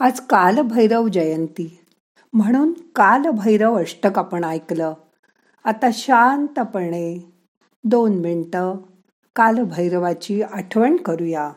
[0.00, 1.78] आज कालभैरव जयंती.
[2.32, 4.94] म्हणून कालभैरव अष्टक आपण ऐकलं.
[5.64, 7.32] आता शांतपणे
[7.84, 8.76] दोन मिनटं
[9.36, 11.52] कालभैरवाची आठवण करूया.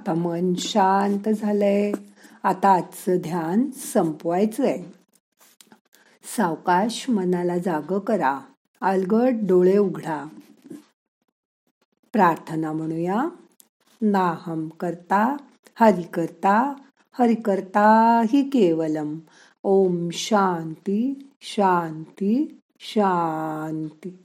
[0.00, 1.92] आता मन शांत झालंय.
[2.42, 4.82] आता आजचं ध्यान संपवायचंय.
[6.36, 8.40] सावकाश मनाला जाग करा.
[8.80, 10.28] अलगट डोळे उघडा.
[12.12, 13.28] प्रार्थना म्हणूया.
[14.02, 15.36] नाहम करता
[15.80, 16.74] हरि करता
[17.18, 19.18] हरिकर्ता हि केवलम.
[19.62, 24.22] ओम शांती शांती शांती.